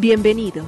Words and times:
Bienvenidos. 0.00 0.64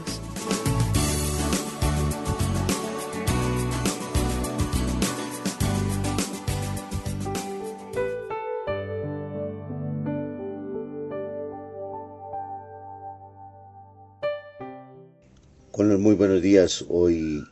Con 15.71 15.89
los 15.89 16.01
muy 16.01 16.17
buenos 16.17 16.43
días, 16.43 16.85
hoy 16.89 17.45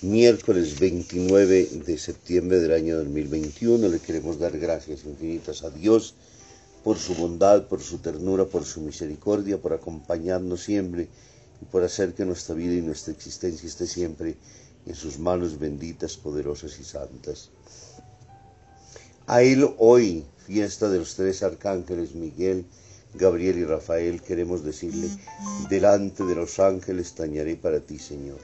miércoles 0.00 0.80
29 0.80 1.68
de 1.84 1.98
septiembre 1.98 2.60
del 2.60 2.72
año 2.72 2.96
2021 2.96 3.88
le 3.88 3.98
queremos 3.98 4.38
dar 4.38 4.58
gracias 4.58 5.04
infinitas 5.04 5.64
a 5.64 5.70
Dios 5.70 6.14
por 6.82 6.98
su 6.98 7.14
bondad, 7.14 7.66
por 7.66 7.80
su 7.80 7.98
ternura, 7.98 8.46
por 8.46 8.64
su 8.64 8.80
misericordia, 8.80 9.60
por 9.60 9.72
acompañarnos 9.72 10.62
siempre 10.62 11.08
y 11.60 11.64
por 11.66 11.82
hacer 11.82 12.14
que 12.14 12.24
nuestra 12.24 12.54
vida 12.54 12.74
y 12.74 12.80
nuestra 12.80 13.12
existencia 13.12 13.68
esté 13.68 13.86
siempre 13.86 14.36
en 14.86 14.94
sus 14.94 15.18
manos 15.18 15.58
benditas, 15.58 16.16
poderosas 16.16 16.78
y 16.78 16.84
santas. 16.84 17.50
A 19.26 19.42
Él 19.42 19.68
hoy, 19.78 20.24
fiesta 20.46 20.88
de 20.88 20.98
los 20.98 21.14
tres 21.14 21.42
arcángeles 21.42 22.14
Miguel, 22.14 22.64
Gabriel 23.14 23.58
y 23.58 23.64
Rafael, 23.64 24.22
queremos 24.22 24.64
decirle, 24.64 25.08
delante 25.68 26.24
de 26.24 26.34
los 26.34 26.58
ángeles 26.58 27.14
tañaré 27.14 27.56
para 27.56 27.80
ti, 27.80 27.98
Señor. 27.98 28.38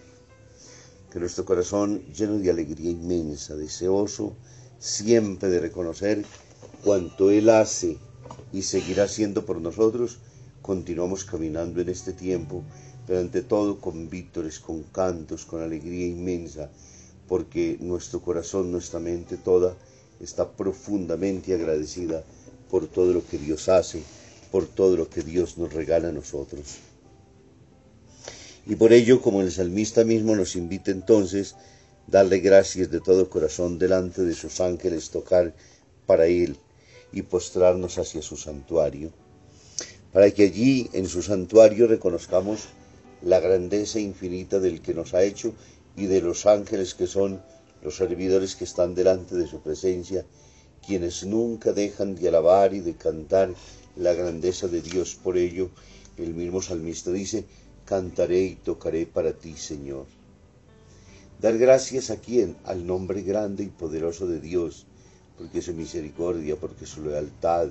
Que 1.11 1.20
nuestro 1.20 1.45
corazón, 1.45 2.05
lleno 2.12 2.39
de 2.39 2.51
alegría 2.51 2.91
inmensa, 2.91 3.57
deseoso 3.57 4.37
siempre 4.79 5.48
de 5.48 5.61
reconocer 5.61 6.25
cuanto 6.84 7.31
Él 7.31 7.48
hace 7.48 7.98
y 8.53 8.63
seguirá 8.63 9.09
siendo 9.09 9.45
por 9.45 9.61
nosotros, 9.61 10.19
continuamos 10.63 11.25
caminando 11.25 11.81
en 11.81 11.89
este 11.89 12.13
tiempo, 12.13 12.63
pero 13.07 13.21
ante 13.21 13.43
todo 13.43 13.81
con 13.81 14.11
vítores, 14.11 14.59
con 14.59 14.83
cantos, 14.85 15.45
con 15.45 15.63
alegría 15.63 16.07
inmensa, 16.07 16.71
porque 17.29 17.77
nuestro 17.81 18.21
corazón, 18.21 18.73
nuestra 18.73 19.01
mente 19.01 19.37
toda 19.37 19.75
está 20.21 20.51
profundamente 20.51 21.55
agradecida 21.55 22.25
por 22.71 22.87
todo 22.87 23.13
lo 23.13 23.27
que 23.27 23.39
Dios 23.39 23.69
hace 23.69 24.03
por 24.51 24.67
todo 24.67 24.97
lo 24.97 25.11
que 25.11 25.23
Dios 25.23 25.59
nos 25.59 25.73
regala 25.73 26.09
a 26.09 26.13
nosotros. 26.13 26.79
Y 28.67 28.75
por 28.77 28.93
ello, 28.93 29.21
como 29.21 29.43
el 29.43 29.53
salmista 29.53 30.05
mismo 30.05 30.35
nos 30.35 30.57
invita 30.57 30.91
entonces, 30.91 31.55
darle 32.07 32.41
gracias 32.41 32.91
de 32.91 33.01
todo 33.01 33.31
corazón 33.31 33.79
delante 33.79 34.23
de 34.23 34.35
sus 34.35 34.61
ángeles, 34.61 35.11
tocar 35.11 35.55
para 36.07 36.27
Él 36.27 36.57
y 37.17 37.22
postrarnos 37.22 37.97
hacia 37.97 38.20
su 38.20 38.36
santuario, 38.36 39.11
para 40.12 40.31
que 40.31 40.42
allí 40.42 40.91
en 40.92 41.09
su 41.09 41.23
santuario 41.23 41.86
reconozcamos 41.86 42.69
la 43.23 43.41
grandeza 43.41 43.98
infinita 43.98 44.61
del 44.61 44.83
que 44.83 44.92
nos 44.92 45.14
ha 45.14 45.23
hecho 45.23 45.55
y 45.97 46.08
de 46.08 46.20
los 46.20 46.45
ángeles 46.45 46.92
que 46.92 47.06
son 47.06 47.41
los 47.83 47.97
servidores 47.97 48.55
que 48.55 48.64
están 48.64 48.95
delante 48.95 49.35
de 49.35 49.46
su 49.46 49.61
presencia, 49.61 50.27
quienes 50.86 51.24
nunca 51.24 51.73
dejan 51.73 52.17
de 52.17 52.29
alabar 52.29 52.74
y 52.74 52.80
de 52.80 52.96
cantar 52.96 53.55
la 53.96 54.12
grandeza 54.12 54.68
de 54.68 54.83
Dios. 54.83 55.14
Por 55.14 55.39
ello, 55.39 55.70
el 56.18 56.35
mismo 56.35 56.61
salmista 56.61 57.11
dice, 57.12 57.46
cantaré 57.86 58.42
y 58.42 58.55
tocaré 58.57 59.07
para 59.07 59.33
ti, 59.33 59.57
Señor. 59.57 60.05
Dar 61.41 61.57
gracias 61.57 62.11
a 62.11 62.17
quién? 62.17 62.58
Al 62.64 62.86
nombre 62.86 63.23
grande 63.23 63.64
y 63.64 63.68
poderoso 63.68 64.27
de 64.27 64.39
Dios, 64.39 64.86
porque 65.36 65.63
su 65.63 65.74
misericordia, 65.74 66.57
porque 66.57 66.86
su 66.86 67.05
lealtad, 67.05 67.69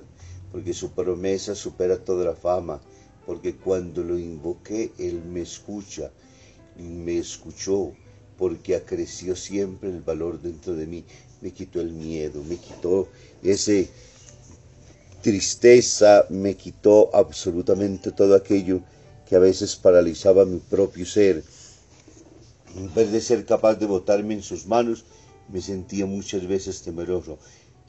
porque 0.52 0.74
su 0.74 0.92
promesa 0.92 1.56
supera 1.56 1.98
toda 1.98 2.26
la 2.26 2.36
fama, 2.36 2.82
porque 3.26 3.56
cuando 3.56 4.04
lo 4.04 4.18
invoqué, 4.18 4.92
Él 4.98 5.22
me 5.24 5.42
escucha, 5.42 6.12
me 6.78 7.18
escuchó, 7.18 7.92
porque 8.38 8.76
acreció 8.76 9.36
siempre 9.36 9.90
el 9.90 10.02
valor 10.02 10.42
dentro 10.42 10.76
de 10.76 10.86
mí, 10.86 11.06
me 11.42 11.52
quitó 11.52 11.82
el 11.82 11.92
miedo, 11.92 12.44
me 12.44 12.58
quitó 12.58 13.08
ese 13.44 13.90
tristeza 15.26 16.28
me 16.30 16.56
quitó 16.56 17.10
absolutamente 17.16 18.12
todo 18.12 18.36
aquello 18.36 18.82
que 19.28 19.36
a 19.36 19.40
veces 19.40 19.76
paralizaba 19.76 20.46
mi 20.46 20.60
propio 20.60 21.04
ser. 21.04 21.44
En 22.76 22.94
vez 22.94 23.12
de 23.12 23.20
ser 23.20 23.44
capaz 23.44 23.74
de 23.74 23.88
botarme 23.88 24.36
en 24.36 24.44
sus 24.44 24.68
manos, 24.68 25.04
me 25.50 25.62
sentía 25.62 26.06
muchas 26.06 26.48
veces 26.48 26.82
temeroso. 26.82 27.38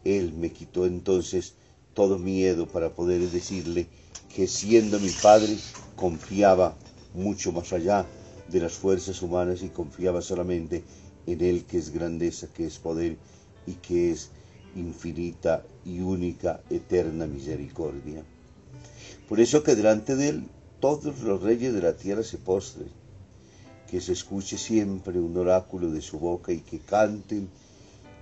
Él 0.04 0.32
me 0.32 0.52
quitó 0.52 0.86
entonces 0.86 1.54
todo 1.94 2.18
miedo 2.18 2.66
para 2.68 2.94
poder 2.94 3.20
decirle 3.30 3.86
que 4.34 4.46
siendo 4.46 5.00
mi 5.00 5.08
padre 5.08 5.56
confiaba 5.96 6.76
mucho 7.14 7.52
más 7.52 7.72
allá 7.72 8.06
de 8.48 8.60
las 8.60 8.74
fuerzas 8.74 9.22
humanas 9.22 9.62
y 9.62 9.68
confiaba 9.68 10.20
solamente 10.20 10.84
en 11.26 11.40
Él 11.42 11.64
que 11.64 11.78
es 11.78 11.90
grandeza, 11.90 12.48
que 12.52 12.66
es 12.66 12.78
poder 12.78 13.16
y 13.66 13.72
que 13.72 14.12
es 14.12 14.30
infinita 14.76 15.64
y 15.84 16.00
única, 16.00 16.60
eterna 16.70 17.26
misericordia. 17.26 18.22
Por 19.28 19.40
eso 19.40 19.62
que 19.62 19.74
delante 19.74 20.14
de 20.14 20.28
Él 20.28 20.48
todos 20.80 21.20
los 21.20 21.42
reyes 21.42 21.72
de 21.72 21.80
la 21.80 21.96
tierra 21.96 22.22
se 22.22 22.38
postren, 22.38 22.88
que 23.90 24.00
se 24.00 24.12
escuche 24.12 24.58
siempre 24.58 25.20
un 25.20 25.36
oráculo 25.36 25.90
de 25.90 26.02
su 26.02 26.18
boca 26.18 26.52
y 26.52 26.60
que 26.60 26.80
canten 26.80 27.48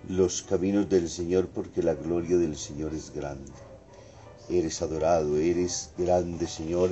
los 0.09 0.43
caminos 0.43 0.89
del 0.89 1.09
Señor 1.09 1.49
porque 1.49 1.83
la 1.83 1.95
gloria 1.95 2.37
del 2.37 2.57
Señor 2.57 2.95
es 2.95 3.13
grande. 3.15 3.51
Eres 4.51 4.83
adorado, 4.83 5.39
eres 5.39 5.91
grande 5.97 6.47
Señor 6.47 6.91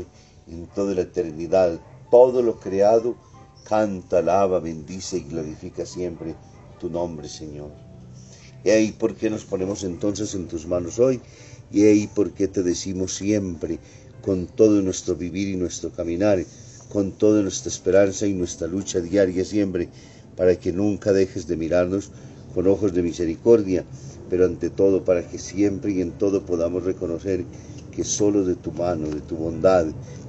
en 0.48 0.66
toda 0.68 0.94
la 0.94 1.02
eternidad. 1.02 1.78
Todo 2.10 2.42
lo 2.42 2.58
creado 2.58 3.14
canta, 3.64 4.18
alaba, 4.18 4.60
bendice 4.60 5.18
y 5.18 5.24
glorifica 5.24 5.84
siempre 5.84 6.34
tu 6.80 6.88
nombre 6.88 7.28
Señor. 7.28 7.70
Y 8.64 8.70
ahí 8.70 8.92
por 8.92 9.14
qué 9.16 9.28
nos 9.28 9.44
ponemos 9.44 9.84
entonces 9.84 10.34
en 10.34 10.48
tus 10.48 10.66
manos 10.66 10.98
hoy. 10.98 11.20
Y 11.70 11.84
ahí 11.84 12.06
por 12.06 12.32
qué 12.32 12.48
te 12.48 12.62
decimos 12.62 13.14
siempre, 13.14 13.78
con 14.22 14.46
todo 14.46 14.80
nuestro 14.82 15.16
vivir 15.16 15.48
y 15.48 15.56
nuestro 15.56 15.90
caminar, 15.90 16.44
con 16.92 17.12
toda 17.12 17.40
nuestra 17.40 17.70
esperanza 17.70 18.26
y 18.26 18.34
nuestra 18.34 18.66
lucha 18.66 19.00
diaria 19.00 19.46
siempre, 19.46 19.88
para 20.36 20.56
que 20.56 20.72
nunca 20.72 21.14
dejes 21.14 21.46
de 21.46 21.56
mirarnos 21.56 22.10
con 22.54 22.66
ojos 22.66 22.92
de 22.92 23.02
misericordia, 23.02 23.82
pero 24.28 24.44
ante 24.44 24.68
todo 24.68 25.02
para 25.02 25.26
que 25.26 25.38
siempre 25.38 25.92
y 25.92 26.02
en 26.02 26.10
todo 26.12 26.42
podamos 26.42 26.84
reconocer 26.84 27.44
que 27.96 28.04
solo 28.04 28.44
de 28.44 28.56
tu 28.56 28.72
mano, 28.72 29.08
de 29.08 29.20
tu 29.22 29.36
bondad, 29.36 29.86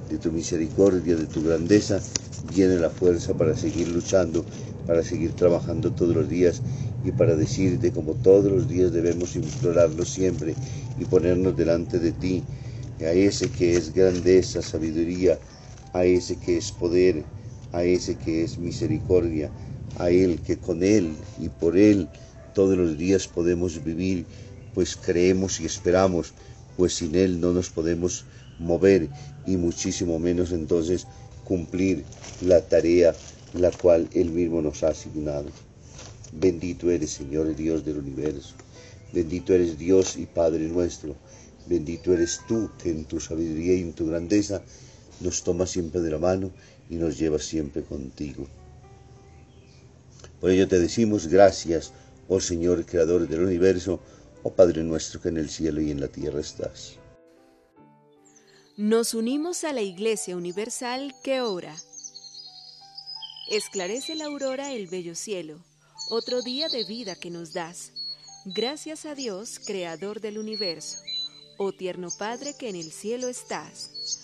de 0.08 0.16
tu 0.16 0.32
misericordia, 0.32 1.16
de 1.16 1.26
tu 1.26 1.44
grandeza, 1.44 2.00
viene 2.54 2.78
la 2.78 2.88
fuerza 2.88 3.34
para 3.34 3.54
seguir 3.54 3.88
luchando, 3.88 4.42
para 4.86 5.02
seguir 5.02 5.32
trabajando 5.32 5.90
todos 5.90 6.16
los 6.16 6.30
días 6.30 6.62
y 7.04 7.12
para 7.12 7.36
decirte 7.36 7.90
como 7.90 8.14
todos 8.14 8.50
los 8.50 8.66
días 8.68 8.90
debemos 8.90 9.36
implorarlo 9.36 10.04
siempre 10.06 10.54
y 10.98 11.04
ponernos 11.04 11.54
delante 11.56 11.98
de 11.98 12.12
ti, 12.12 12.42
a 13.00 13.10
ese 13.12 13.50
que 13.50 13.76
es 13.76 13.92
grandeza, 13.92 14.62
sabiduría, 14.62 15.38
a 15.94 16.04
ese 16.04 16.36
que 16.36 16.58
es 16.58 16.72
poder, 16.72 17.24
a 17.72 17.84
ese 17.84 18.16
que 18.16 18.44
es 18.44 18.58
misericordia, 18.58 19.50
a 19.98 20.10
Él 20.10 20.40
que 20.44 20.58
con 20.58 20.82
Él 20.82 21.14
y 21.40 21.48
por 21.48 21.78
Él 21.78 22.08
todos 22.52 22.76
los 22.76 22.98
días 22.98 23.26
podemos 23.26 23.82
vivir, 23.82 24.26
pues 24.74 24.96
creemos 24.96 25.60
y 25.60 25.66
esperamos, 25.66 26.34
pues 26.76 26.94
sin 26.94 27.14
Él 27.14 27.40
no 27.40 27.52
nos 27.52 27.70
podemos 27.70 28.26
mover 28.58 29.08
y 29.46 29.56
muchísimo 29.56 30.18
menos 30.18 30.52
entonces 30.52 31.06
cumplir 31.44 32.04
la 32.42 32.60
tarea 32.60 33.14
la 33.54 33.70
cual 33.70 34.08
Él 34.14 34.30
mismo 34.30 34.60
nos 34.62 34.82
ha 34.82 34.88
asignado. 34.88 35.46
Bendito 36.32 36.90
eres, 36.90 37.10
Señor 37.10 37.54
Dios 37.54 37.84
del 37.84 37.98
universo. 37.98 38.54
Bendito 39.12 39.54
eres 39.54 39.78
Dios 39.78 40.16
y 40.16 40.26
Padre 40.26 40.66
nuestro. 40.66 41.14
Bendito 41.68 42.12
eres 42.12 42.40
tú 42.48 42.68
que 42.82 42.90
en 42.90 43.04
tu 43.04 43.20
sabiduría 43.20 43.74
y 43.74 43.82
en 43.82 43.92
tu 43.92 44.06
grandeza 44.06 44.60
nos 45.20 45.42
tomas 45.42 45.70
siempre 45.70 46.00
de 46.00 46.10
la 46.10 46.18
mano 46.18 46.50
y 46.90 46.96
nos 46.96 47.18
llevas 47.18 47.44
siempre 47.44 47.82
contigo. 47.82 48.46
Por 50.40 50.50
ello 50.50 50.68
te 50.68 50.78
decimos 50.78 51.28
gracias, 51.28 51.92
oh 52.28 52.40
Señor, 52.40 52.84
Creador 52.84 53.26
del 53.26 53.44
universo, 53.44 54.00
oh 54.42 54.52
Padre 54.52 54.82
nuestro 54.82 55.20
que 55.20 55.30
en 55.30 55.38
el 55.38 55.48
cielo 55.48 55.80
y 55.80 55.90
en 55.90 56.00
la 56.00 56.08
tierra 56.08 56.40
estás. 56.40 56.98
Nos 58.76 59.14
unimos 59.14 59.64
a 59.64 59.72
la 59.72 59.82
Iglesia 59.82 60.36
Universal 60.36 61.14
que 61.22 61.40
ora. 61.40 61.74
Esclarece 63.48 64.16
la 64.16 64.26
aurora 64.26 64.72
el 64.72 64.88
bello 64.88 65.14
cielo, 65.14 65.64
otro 66.10 66.42
día 66.42 66.68
de 66.68 66.84
vida 66.84 67.14
que 67.14 67.30
nos 67.30 67.52
das. 67.52 67.92
Gracias 68.46 69.06
a 69.06 69.14
Dios, 69.14 69.60
Creador 69.64 70.20
del 70.20 70.38
universo, 70.38 70.98
oh 71.56 71.72
tierno 71.72 72.08
Padre 72.18 72.54
que 72.58 72.68
en 72.68 72.76
el 72.76 72.90
cielo 72.90 73.28
estás. 73.28 74.23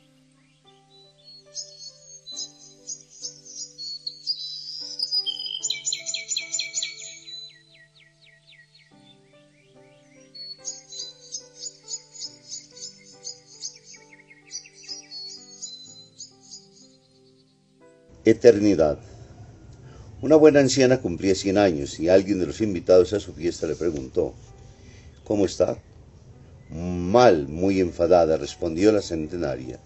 Eternidad. 18.41 18.97
Una 20.23 20.35
buena 20.35 20.61
anciana 20.61 20.99
cumplía 20.99 21.35
100 21.35 21.59
años 21.59 21.99
y 21.99 22.09
alguien 22.09 22.39
de 22.39 22.47
los 22.47 22.59
invitados 22.59 23.13
a 23.13 23.19
su 23.19 23.33
fiesta 23.33 23.67
le 23.67 23.75
preguntó, 23.75 24.33
¿Cómo 25.23 25.45
está? 25.45 25.77
Mal, 26.71 27.47
muy 27.47 27.79
enfadada, 27.79 28.37
respondió 28.37 28.91
la 28.91 29.03
centenaria. 29.03 29.79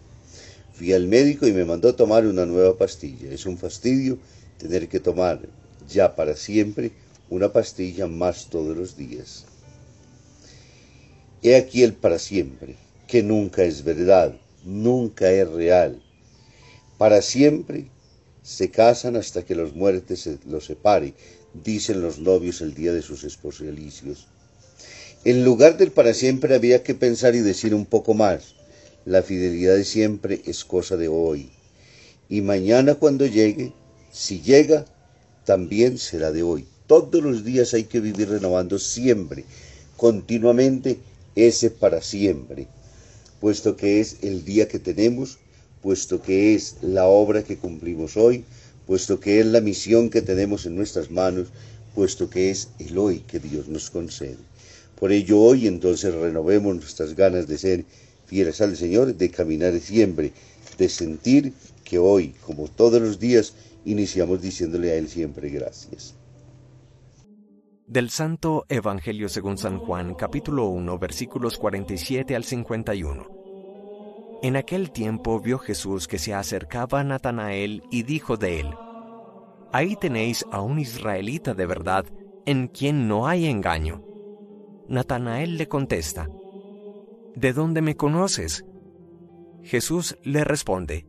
Fui 0.71 0.93
al 0.93 1.05
médico 1.05 1.45
y 1.47 1.51
me 1.51 1.65
mandó 1.65 1.95
tomar 1.95 2.25
una 2.25 2.45
nueva 2.45 2.77
pastilla. 2.77 3.29
Es 3.29 3.45
un 3.45 3.57
fastidio 3.57 4.19
tener 4.57 4.87
que 4.87 5.01
tomar 5.01 5.41
ya 5.89 6.15
para 6.15 6.37
siempre 6.37 6.93
una 7.29 7.51
pastilla 7.51 8.07
más 8.07 8.47
todos 8.49 8.77
los 8.77 8.95
días. 8.95 9.43
He 11.43 11.57
aquí 11.57 11.83
el 11.83 11.93
para 11.93 12.19
siempre, 12.19 12.77
que 13.05 13.21
nunca 13.21 13.63
es 13.63 13.83
verdad, 13.83 14.33
nunca 14.63 15.29
es 15.29 15.45
real. 15.49 16.01
Para 16.97 17.21
siempre 17.21 17.89
se 18.45 18.69
casan 18.69 19.15
hasta 19.15 19.43
que 19.43 19.55
los 19.55 19.73
muertes 19.73 20.29
los 20.47 20.65
separe, 20.65 21.15
dicen 21.63 22.01
los 22.01 22.19
novios 22.19 22.61
el 22.61 22.75
día 22.75 22.93
de 22.93 23.01
sus 23.01 23.23
esposalicios. 23.23 24.27
En 25.23 25.43
lugar 25.43 25.77
del 25.77 25.91
para 25.91 26.13
siempre 26.13 26.53
había 26.53 26.83
que 26.83 26.93
pensar 26.93 27.33
y 27.33 27.39
decir 27.39 27.73
un 27.73 27.87
poco 27.87 28.13
más. 28.13 28.53
La 29.03 29.23
fidelidad 29.23 29.75
de 29.75 29.83
siempre 29.83 30.43
es 30.45 30.63
cosa 30.63 30.95
de 30.95 31.07
hoy. 31.07 31.49
Y 32.29 32.41
mañana 32.41 32.93
cuando 32.93 33.25
llegue, 33.25 33.73
si 34.11 34.41
llega, 34.41 34.85
también 35.43 35.97
será 35.97 36.31
de 36.31 36.43
hoy. 36.43 36.67
Todos 36.85 37.23
los 37.23 37.43
días 37.43 37.73
hay 37.73 37.85
que 37.85 37.99
vivir 37.99 38.29
renovando 38.29 38.77
siempre, 38.77 39.43
continuamente, 39.97 40.99
ese 41.35 41.71
para 41.71 41.99
siempre, 42.03 42.67
puesto 43.41 43.75
que 43.75 44.01
es 44.01 44.17
el 44.21 44.45
día 44.45 44.67
que 44.67 44.77
tenemos 44.77 45.39
puesto 45.85 46.19
que 46.19 46.55
es 46.55 46.77
la 46.81 47.05
obra 47.05 47.43
que 47.43 47.57
cumplimos 47.57 48.17
hoy, 48.17 48.43
puesto 48.87 49.19
que 49.19 49.39
es 49.39 49.45
la 49.45 49.61
misión 49.61 50.09
que 50.09 50.23
tenemos 50.23 50.65
en 50.65 50.75
nuestras 50.75 51.11
manos, 51.11 51.49
puesto 51.93 52.27
que 52.27 52.49
es 52.49 52.69
el 52.79 52.97
hoy 52.97 53.19
que 53.19 53.39
Dios 53.39 53.67
nos 53.67 53.91
concede. 53.91 54.39
Por 54.99 55.11
ello 55.11 55.39
hoy 55.39 55.67
entonces 55.67 56.11
renovemos 56.15 56.75
nuestras 56.75 57.15
ganas 57.15 57.47
de 57.47 57.59
ser 57.59 57.85
fieles 58.25 58.61
al 58.61 58.75
Señor, 58.75 59.15
de 59.15 59.29
caminar 59.29 59.79
siempre, 59.79 60.31
de 60.79 60.89
sentir 60.89 61.53
que 61.83 61.99
hoy, 61.99 62.33
como 62.43 62.67
todos 62.67 62.99
los 62.99 63.19
días, 63.19 63.53
iniciamos 63.85 64.41
diciéndole 64.41 64.89
a 64.89 64.95
Él 64.95 65.07
siempre 65.07 65.51
gracias. 65.51 66.15
Del 67.85 68.09
Santo 68.09 68.65
Evangelio 68.69 69.29
según 69.29 69.59
San 69.59 69.77
Juan, 69.77 70.15
capítulo 70.15 70.65
1, 70.69 70.97
versículos 70.97 71.59
47 71.59 72.35
al 72.35 72.43
51. 72.43 73.44
En 74.45 74.55
aquel 74.55 74.91
tiempo 74.91 75.39
vio 75.39 75.57
Jesús 75.57 76.07
que 76.07 76.19
se 76.19 76.35
acercaba 76.35 76.99
a 76.99 77.03
Natanael 77.03 77.81
y 77.89 78.03
dijo 78.03 78.37
de 78.37 78.59
él, 78.59 78.75
Ahí 79.71 79.95
tenéis 79.95 80.45
a 80.51 80.61
un 80.61 80.77
israelita 80.77 81.55
de 81.55 81.65
verdad, 81.65 82.05
en 82.45 82.67
quien 82.67 83.07
no 83.07 83.27
hay 83.27 83.47
engaño. 83.47 84.03
Natanael 84.87 85.57
le 85.57 85.67
contesta, 85.67 86.29
¿De 87.33 87.53
dónde 87.53 87.81
me 87.81 87.97
conoces? 87.97 88.63
Jesús 89.63 90.15
le 90.21 90.43
responde, 90.43 91.07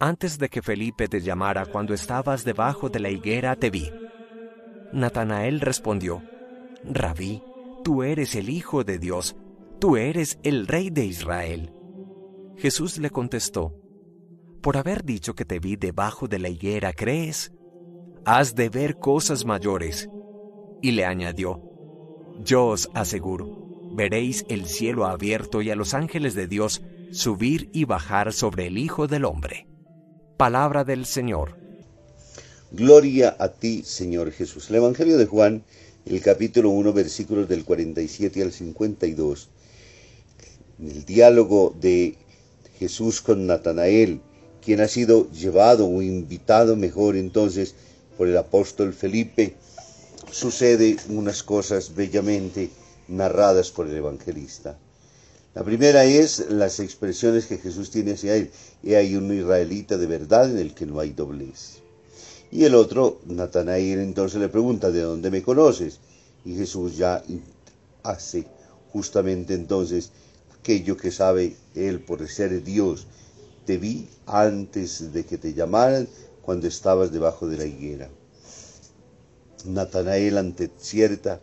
Antes 0.00 0.38
de 0.38 0.48
que 0.48 0.62
Felipe 0.62 1.06
te 1.06 1.20
llamara 1.20 1.66
cuando 1.66 1.92
estabas 1.92 2.46
debajo 2.46 2.88
de 2.88 3.00
la 3.00 3.10
higuera 3.10 3.56
te 3.56 3.68
vi. 3.68 3.92
Natanael 4.94 5.60
respondió, 5.60 6.22
Rabí, 6.82 7.42
tú 7.84 8.02
eres 8.02 8.34
el 8.36 8.48
Hijo 8.48 8.84
de 8.84 8.98
Dios, 8.98 9.36
tú 9.78 9.98
eres 9.98 10.38
el 10.42 10.66
Rey 10.66 10.88
de 10.88 11.04
Israel. 11.04 11.74
Jesús 12.58 12.98
le 12.98 13.10
contestó, 13.10 13.72
Por 14.60 14.76
haber 14.76 15.04
dicho 15.04 15.34
que 15.34 15.44
te 15.44 15.60
vi 15.60 15.76
debajo 15.76 16.26
de 16.26 16.40
la 16.40 16.48
higuera, 16.48 16.92
¿crees? 16.92 17.52
Has 18.24 18.56
de 18.56 18.68
ver 18.68 18.98
cosas 18.98 19.44
mayores. 19.44 20.08
Y 20.82 20.90
le 20.90 21.04
añadió, 21.04 21.62
Yo 22.44 22.66
os 22.66 22.90
aseguro, 22.94 23.92
veréis 23.92 24.44
el 24.48 24.66
cielo 24.66 25.06
abierto 25.06 25.62
y 25.62 25.70
a 25.70 25.76
los 25.76 25.94
ángeles 25.94 26.34
de 26.34 26.48
Dios 26.48 26.82
subir 27.12 27.70
y 27.72 27.84
bajar 27.84 28.32
sobre 28.32 28.66
el 28.66 28.76
Hijo 28.76 29.06
del 29.06 29.24
Hombre. 29.24 29.68
Palabra 30.36 30.82
del 30.82 31.06
Señor. 31.06 31.56
Gloria 32.72 33.36
a 33.38 33.52
ti, 33.52 33.82
Señor 33.84 34.32
Jesús. 34.32 34.68
El 34.68 34.76
Evangelio 34.76 35.16
de 35.16 35.26
Juan, 35.26 35.62
el 36.06 36.20
capítulo 36.20 36.70
1, 36.70 36.92
versículos 36.92 37.48
del 37.48 37.64
47 37.64 38.42
al 38.42 38.50
52. 38.50 39.48
El 40.80 41.04
diálogo 41.04 41.74
de 41.80 42.16
Jesús 42.78 43.20
con 43.20 43.46
Natanael, 43.46 44.20
quien 44.64 44.80
ha 44.80 44.88
sido 44.88 45.30
llevado 45.32 45.88
o 45.88 46.02
invitado 46.02 46.76
mejor 46.76 47.16
entonces 47.16 47.74
por 48.16 48.28
el 48.28 48.36
apóstol 48.36 48.92
Felipe, 48.92 49.54
sucede 50.30 50.96
unas 51.08 51.42
cosas 51.42 51.94
bellamente 51.94 52.70
narradas 53.08 53.70
por 53.70 53.88
el 53.88 53.96
evangelista. 53.96 54.78
La 55.54 55.64
primera 55.64 56.04
es 56.04 56.50
las 56.50 56.78
expresiones 56.78 57.46
que 57.46 57.58
Jesús 57.58 57.90
tiene 57.90 58.12
hacia 58.12 58.36
él. 58.36 58.50
He 58.84 58.96
ahí 58.96 59.16
un 59.16 59.32
israelita 59.32 59.96
de 59.96 60.06
verdad 60.06 60.50
en 60.50 60.58
el 60.58 60.74
que 60.74 60.86
no 60.86 61.00
hay 61.00 61.10
doblez. 61.10 61.78
Y 62.50 62.64
el 62.64 62.74
otro, 62.74 63.20
Natanael, 63.26 63.98
entonces 63.98 64.40
le 64.40 64.48
pregunta, 64.48 64.90
¿de 64.90 65.00
dónde 65.00 65.30
me 65.30 65.42
conoces? 65.42 65.98
Y 66.44 66.54
Jesús 66.54 66.96
ya 66.96 67.22
hace 68.02 68.46
justamente 68.92 69.54
entonces 69.54 70.12
aquello 70.68 70.98
que 70.98 71.10
sabe 71.10 71.56
Él 71.74 72.00
por 72.00 72.28
ser 72.28 72.62
Dios. 72.62 73.06
Te 73.64 73.78
vi 73.78 74.06
antes 74.26 75.14
de 75.14 75.24
que 75.24 75.38
te 75.38 75.54
llamaran 75.54 76.06
cuando 76.42 76.66
estabas 76.66 77.10
debajo 77.10 77.48
de 77.48 77.56
la 77.56 77.64
higuera. 77.64 78.10
Natanael 79.64 80.36
ante 80.36 80.70
cierta, 80.78 81.40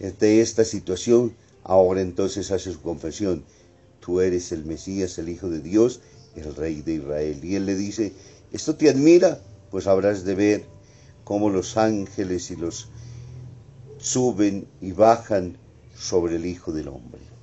ante 0.00 0.40
esta 0.40 0.64
situación, 0.64 1.36
ahora 1.62 2.00
entonces 2.00 2.50
hace 2.52 2.72
su 2.72 2.80
confesión. 2.80 3.44
Tú 4.00 4.22
eres 4.22 4.50
el 4.50 4.64
Mesías, 4.64 5.18
el 5.18 5.28
Hijo 5.28 5.50
de 5.50 5.60
Dios, 5.60 6.00
el 6.34 6.54
Rey 6.56 6.80
de 6.80 6.94
Israel. 6.94 7.44
Y 7.44 7.56
él 7.56 7.66
le 7.66 7.74
dice, 7.74 8.14
¿esto 8.50 8.76
te 8.76 8.88
admira? 8.88 9.42
Pues 9.70 9.86
habrás 9.86 10.24
de 10.24 10.34
ver 10.34 10.64
cómo 11.24 11.50
los 11.50 11.76
ángeles 11.76 12.50
y 12.50 12.56
los 12.56 12.88
suben 13.98 14.66
y 14.80 14.92
bajan 14.92 15.58
sobre 15.94 16.36
el 16.36 16.46
Hijo 16.46 16.72
del 16.72 16.88
Hombre 16.88 17.33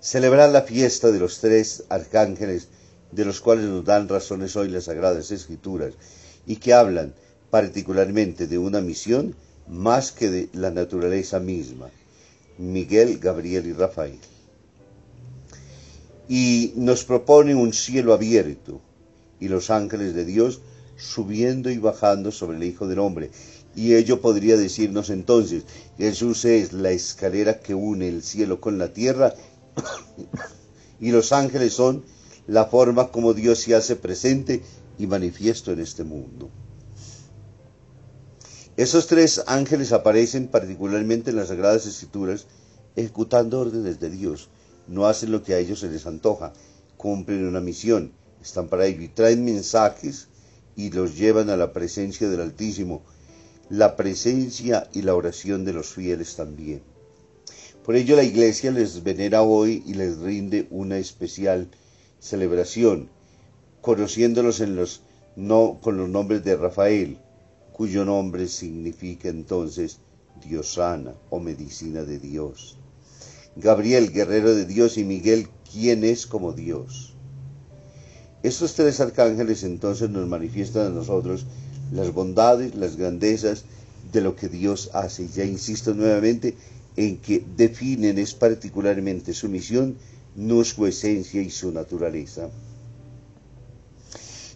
celebrar 0.00 0.50
la 0.50 0.62
fiesta 0.62 1.10
de 1.10 1.18
los 1.18 1.40
tres 1.40 1.84
arcángeles, 1.88 2.68
de 3.12 3.24
los 3.24 3.40
cuales 3.40 3.66
nos 3.66 3.84
dan 3.84 4.08
razones 4.08 4.56
hoy 4.56 4.68
las 4.68 4.84
Sagradas 4.84 5.30
Escrituras, 5.30 5.94
y 6.46 6.56
que 6.56 6.74
hablan 6.74 7.14
particularmente 7.50 8.46
de 8.46 8.58
una 8.58 8.80
misión 8.80 9.34
más 9.68 10.12
que 10.12 10.30
de 10.30 10.48
la 10.52 10.70
naturaleza 10.70 11.40
misma, 11.40 11.90
Miguel, 12.58 13.18
Gabriel 13.18 13.66
y 13.66 13.72
Rafael. 13.72 14.18
y 16.28 16.74
nos 16.76 17.04
propone 17.04 17.54
un 17.54 17.72
cielo 17.72 18.12
abierto 18.12 18.80
y 19.40 19.48
los 19.48 19.70
ángeles 19.70 20.14
de 20.14 20.26
Dios 20.26 20.60
subiendo 20.96 21.70
y 21.70 21.78
bajando 21.78 22.30
sobre 22.32 22.58
el 22.58 22.64
Hijo 22.64 22.86
del 22.86 22.98
Hombre. 22.98 23.30
Y 23.74 23.94
ello 23.94 24.20
podría 24.20 24.56
decirnos 24.56 25.08
entonces, 25.10 25.64
Jesús 25.96 26.44
es 26.44 26.72
la 26.72 26.90
escalera 26.90 27.60
que 27.60 27.74
une 27.74 28.08
el 28.08 28.22
cielo 28.22 28.60
con 28.60 28.76
la 28.76 28.92
tierra 28.92 29.34
y 31.00 31.10
los 31.10 31.32
ángeles 31.32 31.72
son 31.72 32.04
la 32.46 32.66
forma 32.66 33.10
como 33.10 33.34
Dios 33.34 33.60
se 33.60 33.74
hace 33.74 33.96
presente 33.96 34.62
y 34.98 35.06
manifiesto 35.06 35.72
en 35.72 35.80
este 35.80 36.04
mundo. 36.04 36.50
Esos 38.76 39.06
tres 39.06 39.42
ángeles 39.46 39.92
aparecen 39.92 40.48
particularmente 40.48 41.30
en 41.30 41.36
las 41.36 41.48
Sagradas 41.48 41.86
Escrituras 41.86 42.46
ejecutando 42.96 43.60
órdenes 43.60 44.00
de 44.00 44.10
Dios. 44.10 44.50
No 44.86 45.06
hacen 45.06 45.32
lo 45.32 45.42
que 45.42 45.54
a 45.54 45.58
ellos 45.58 45.80
se 45.80 45.90
les 45.90 46.06
antoja, 46.06 46.52
cumplen 46.96 47.46
una 47.46 47.60
misión, 47.60 48.12
están 48.40 48.68
para 48.68 48.86
ello 48.86 49.02
y 49.02 49.08
traen 49.08 49.44
mensajes 49.44 50.28
y 50.76 50.90
los 50.90 51.16
llevan 51.16 51.50
a 51.50 51.56
la 51.56 51.72
presencia 51.72 52.28
del 52.28 52.40
Altísimo, 52.40 53.02
la 53.68 53.96
presencia 53.96 54.88
y 54.92 55.02
la 55.02 55.14
oración 55.14 55.64
de 55.64 55.72
los 55.72 55.88
fieles 55.88 56.36
también. 56.36 56.82
Por 57.88 57.96
ello 57.96 58.16
la 58.16 58.22
iglesia 58.22 58.70
les 58.70 59.02
venera 59.02 59.40
hoy 59.40 59.82
y 59.86 59.94
les 59.94 60.18
rinde 60.18 60.66
una 60.70 60.98
especial 60.98 61.70
celebración, 62.20 63.08
conociéndolos 63.80 64.60
en 64.60 64.76
los, 64.76 65.00
no, 65.36 65.78
con 65.80 65.96
los 65.96 66.06
nombres 66.06 66.44
de 66.44 66.54
Rafael, 66.54 67.16
cuyo 67.72 68.04
nombre 68.04 68.46
significa 68.46 69.30
entonces 69.30 70.00
Dios 70.46 70.74
sana 70.74 71.14
o 71.30 71.40
medicina 71.40 72.04
de 72.04 72.18
Dios. 72.18 72.76
Gabriel, 73.56 74.12
guerrero 74.12 74.54
de 74.54 74.66
Dios, 74.66 74.98
y 74.98 75.04
Miguel, 75.04 75.48
quien 75.72 76.04
es 76.04 76.26
como 76.26 76.52
Dios. 76.52 77.14
Estos 78.42 78.74
tres 78.74 79.00
arcángeles 79.00 79.62
entonces 79.62 80.10
nos 80.10 80.28
manifiestan 80.28 80.88
a 80.88 80.90
nosotros 80.90 81.46
las 81.90 82.12
bondades, 82.12 82.74
las 82.74 82.96
grandezas 82.96 83.64
de 84.12 84.20
lo 84.20 84.36
que 84.36 84.48
Dios 84.48 84.90
hace. 84.92 85.26
Ya 85.28 85.44
insisto 85.44 85.94
nuevamente 85.94 86.54
en 86.98 87.18
que 87.18 87.44
definen 87.56 88.18
es 88.18 88.34
particularmente 88.34 89.32
su 89.32 89.48
misión, 89.48 89.96
no 90.34 90.64
su 90.64 90.84
esencia 90.84 91.40
y 91.40 91.48
su 91.48 91.70
naturaleza. 91.70 92.50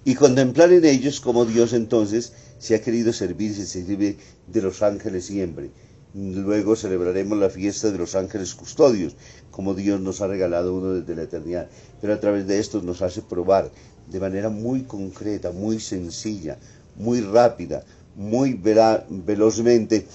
Y 0.05 0.17
contemplar 0.17 0.73
en 0.73 0.85
ellos 0.85 1.21
como 1.21 1.45
Dios 1.45 1.73
entonces 1.73 2.33
se 2.59 2.75
ha 2.75 2.83
querido 2.83 3.13
servir 3.13 3.53
y 3.53 3.55
se 3.55 3.67
sirve 3.67 4.17
de 4.49 4.61
los 4.61 4.83
ángeles 4.83 5.27
siempre. 5.27 5.71
Luego 6.15 6.75
celebraremos 6.75 7.39
la 7.39 7.49
fiesta 7.49 7.93
de 7.93 7.99
los 7.99 8.17
ángeles 8.17 8.57
custodios, 8.57 9.15
como 9.53 9.75
Dios 9.75 10.01
nos 10.01 10.21
ha 10.21 10.27
regalado 10.27 10.75
uno 10.75 10.95
desde 10.95 11.15
la 11.15 11.23
eternidad. 11.23 11.69
Pero 12.01 12.13
a 12.13 12.19
través 12.21 12.49
de 12.49 12.59
esto 12.59 12.83
nos 12.83 13.03
hace 13.03 13.23
probar 13.23 13.71
de 14.11 14.19
manera 14.19 14.49
muy 14.49 14.83
concreta, 14.83 15.53
muy 15.53 15.79
sencilla, 15.79 16.59
muy 16.97 17.21
rápida, 17.21 17.85
muy 18.17 18.55
velozmente, 18.55 20.07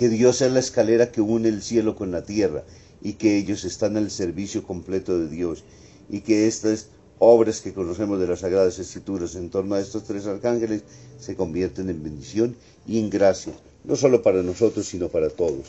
que 0.00 0.08
Dios 0.08 0.40
es 0.40 0.50
la 0.50 0.60
escalera 0.60 1.12
que 1.12 1.20
une 1.20 1.50
el 1.50 1.60
cielo 1.60 1.94
con 1.94 2.10
la 2.10 2.24
tierra 2.24 2.64
y 3.02 3.12
que 3.12 3.36
ellos 3.36 3.64
están 3.64 3.98
al 3.98 4.10
servicio 4.10 4.62
completo 4.62 5.18
de 5.18 5.28
Dios 5.28 5.62
y 6.08 6.22
que 6.22 6.46
estas 6.46 6.86
obras 7.18 7.60
que 7.60 7.74
conocemos 7.74 8.18
de 8.18 8.26
las 8.26 8.40
Sagradas 8.40 8.78
Escrituras 8.78 9.34
en 9.34 9.50
torno 9.50 9.74
a 9.74 9.80
estos 9.82 10.04
tres 10.04 10.24
arcángeles 10.24 10.84
se 11.18 11.36
convierten 11.36 11.90
en 11.90 12.02
bendición 12.02 12.56
y 12.86 12.98
en 12.98 13.10
gracia 13.10 13.52
no 13.84 13.94
solo 13.94 14.22
para 14.22 14.42
nosotros, 14.42 14.86
sino 14.86 15.10
para 15.10 15.28
todos. 15.28 15.66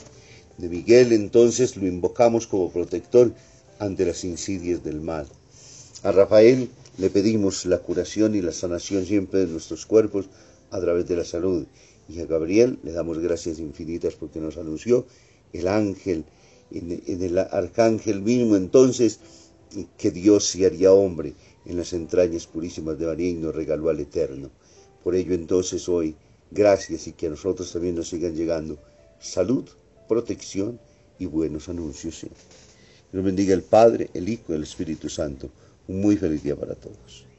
De 0.58 0.70
Miguel 0.70 1.12
entonces 1.12 1.76
lo 1.76 1.86
invocamos 1.86 2.48
como 2.48 2.72
protector 2.72 3.34
ante 3.80 4.06
las 4.06 4.24
insidias 4.24 4.82
del 4.82 5.02
mal. 5.02 5.28
A 6.04 6.14
Rafael 6.14 6.70
le 6.98 7.10
pedimos 7.10 7.66
la 7.66 7.80
curación 7.80 8.34
y 8.36 8.42
la 8.42 8.54
sanación 8.54 9.06
siempre 9.06 9.42
de 9.42 9.48
nuestros 9.48 9.86
cuerpos 9.86 10.28
a 10.70 10.80
través 10.80 11.06
de 11.06 11.18
la 11.18 11.26
salud. 11.26 11.66
A 12.20 12.26
Gabriel 12.26 12.80
le 12.84 12.92
damos 12.92 13.20
gracias 13.20 13.60
infinitas 13.60 14.16
porque 14.16 14.40
nos 14.40 14.58
anunció 14.58 15.06
el 15.54 15.68
ángel, 15.68 16.26
en, 16.72 17.24
el 17.24 17.38
arcángel 17.38 18.22
mismo 18.22 18.56
entonces, 18.56 19.20
que 19.98 20.12
Dios 20.12 20.46
se 20.46 20.66
haría 20.66 20.92
hombre 20.92 21.34
en 21.66 21.78
las 21.78 21.94
entrañas 21.94 22.48
purísimas 22.48 23.00
de 23.00 23.06
María 23.06 23.30
y 23.30 23.34
nos 23.36 23.56
regaló 23.56 23.90
al 23.90 24.00
Eterno. 24.00 24.50
Por 25.04 25.16
ello 25.16 25.34
entonces 25.34 25.88
hoy 25.88 26.16
Gracias 26.54 27.08
y 27.08 27.14
que 27.14 27.28
a 27.28 27.30
nosotros 27.30 27.72
también 27.72 27.96
nos 27.96 28.10
sigan 28.10 28.36
llegando 28.36 28.78
salud, 29.22 29.64
protección 30.10 30.78
y 31.18 31.26
buenos 31.26 31.70
anuncios. 31.70 32.26
Dios 33.10 33.24
bendiga 33.24 33.54
el 33.54 33.64
Padre, 33.64 34.10
el 34.14 34.28
Hijo 34.28 34.52
y 34.52 34.56
el 34.56 34.64
Espíritu 34.64 35.08
Santo. 35.08 35.50
Un 35.88 36.02
muy 36.02 36.18
feliz 36.18 36.44
día 36.44 36.58
para 36.58 36.76
todos. 36.76 37.31